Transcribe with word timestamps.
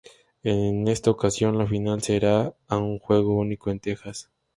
En 0.41 0.87
esta 0.87 1.11
ocasión 1.11 1.59
la 1.59 1.67
final 1.67 2.01
será 2.01 2.55
a 2.67 2.77
un 2.79 2.97
juego 2.97 3.35
único 3.37 3.69
en 3.69 3.79
Texas. 3.79 4.31